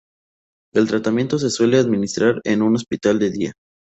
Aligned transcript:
El 0.73 0.87
tratamiento 0.87 1.37
se 1.37 1.51
suele 1.51 1.77
administrar 1.77 2.41
en 2.43 2.63
un 2.63 2.73
hospital 2.75 3.19
de 3.19 3.29
día. 3.29 3.51